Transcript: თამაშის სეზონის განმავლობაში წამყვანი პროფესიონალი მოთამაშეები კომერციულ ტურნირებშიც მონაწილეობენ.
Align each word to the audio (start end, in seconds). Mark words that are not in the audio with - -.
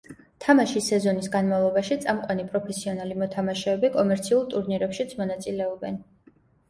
თამაშის 0.43 0.85
სეზონის 0.91 1.27
განმავლობაში 1.35 1.97
წამყვანი 2.05 2.45
პროფესიონალი 2.53 3.17
მოთამაშეები 3.25 3.93
კომერციულ 3.99 4.43
ტურნირებშიც 4.55 5.15
მონაწილეობენ. 5.21 6.01